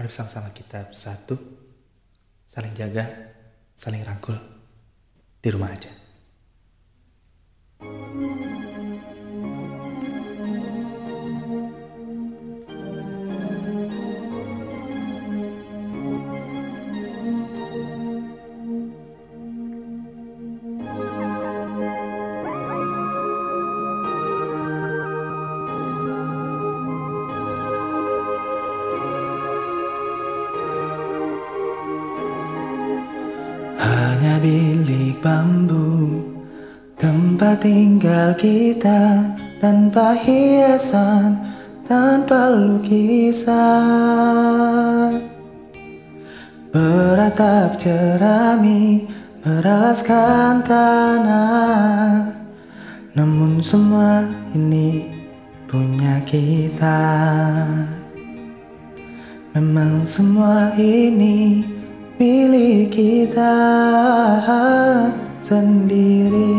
[0.00, 1.36] Mari bersama-sama kita bersatu,
[2.48, 3.04] saling jaga,
[3.76, 4.32] saling rangkul
[5.44, 5.99] di rumah aja.
[33.80, 36.20] Hanya bilik bambu
[37.00, 39.24] Tempat tinggal kita
[39.56, 41.40] Tanpa hiasan
[41.88, 43.58] Tanpa lukisan.
[46.70, 52.28] Beratap jerami Beralaskan tanah.
[53.16, 55.08] Namun semua ini
[55.64, 57.00] punya kita.
[59.56, 61.64] Memang semua ini
[62.20, 63.56] milik kita
[65.40, 66.52] sendiri.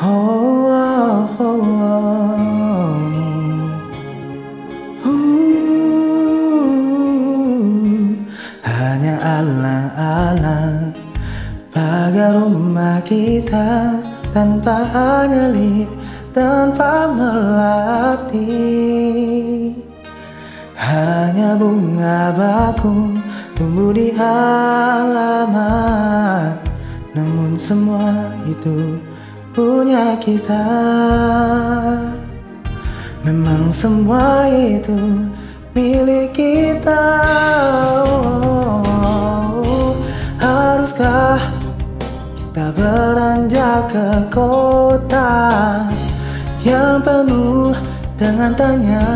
[0.00, 2.96] Oh, oh, oh, oh.
[5.04, 5.84] Uh,
[8.64, 10.96] hanya alang-alang
[11.76, 14.00] pagar rumah kita
[14.32, 14.88] tanpa
[15.28, 15.84] nyali,
[16.32, 18.48] tanpa melati.
[20.82, 23.22] Hanya bunga bakung
[23.54, 25.54] tumbuh di halaman.
[27.14, 28.98] Namun semua itu
[29.54, 30.66] punya kita.
[33.22, 35.22] Memang semua itu
[35.70, 37.06] milik kita.
[40.42, 41.38] Haruskah
[42.34, 45.30] kita beranjak ke kota
[46.66, 47.70] Yang penuh
[48.18, 49.06] dengan tanya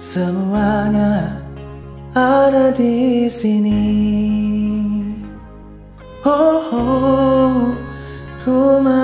[0.00, 1.36] Semuanya
[2.16, 3.84] ada di sini.
[6.24, 7.76] Oh, oh
[8.48, 8.99] rumah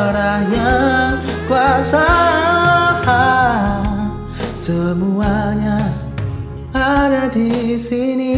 [0.00, 2.08] darahnya yang kuasa
[4.56, 5.92] Semuanya
[6.72, 8.36] ada di sini.